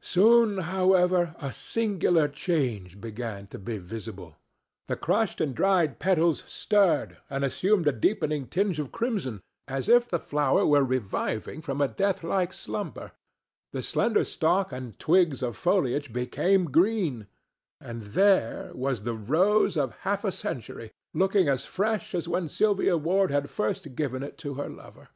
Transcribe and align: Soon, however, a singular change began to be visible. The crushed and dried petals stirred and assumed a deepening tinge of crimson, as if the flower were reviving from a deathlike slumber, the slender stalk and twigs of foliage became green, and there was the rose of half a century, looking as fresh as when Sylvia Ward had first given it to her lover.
Soon, 0.00 0.58
however, 0.58 1.34
a 1.40 1.50
singular 1.52 2.28
change 2.28 3.00
began 3.00 3.48
to 3.48 3.58
be 3.58 3.78
visible. 3.78 4.36
The 4.86 4.94
crushed 4.94 5.40
and 5.40 5.56
dried 5.56 5.98
petals 5.98 6.44
stirred 6.46 7.18
and 7.28 7.44
assumed 7.44 7.88
a 7.88 7.92
deepening 7.92 8.46
tinge 8.46 8.78
of 8.78 8.92
crimson, 8.92 9.40
as 9.66 9.88
if 9.88 10.08
the 10.08 10.20
flower 10.20 10.64
were 10.64 10.84
reviving 10.84 11.60
from 11.62 11.80
a 11.80 11.88
deathlike 11.88 12.52
slumber, 12.52 13.10
the 13.72 13.82
slender 13.82 14.24
stalk 14.24 14.70
and 14.70 14.96
twigs 15.00 15.42
of 15.42 15.56
foliage 15.56 16.12
became 16.12 16.66
green, 16.70 17.26
and 17.80 18.02
there 18.02 18.70
was 18.74 19.02
the 19.02 19.14
rose 19.14 19.76
of 19.76 19.96
half 20.02 20.22
a 20.22 20.30
century, 20.30 20.92
looking 21.12 21.48
as 21.48 21.64
fresh 21.66 22.14
as 22.14 22.28
when 22.28 22.48
Sylvia 22.48 22.96
Ward 22.96 23.32
had 23.32 23.50
first 23.50 23.96
given 23.96 24.22
it 24.22 24.38
to 24.38 24.54
her 24.54 24.68
lover. 24.68 25.08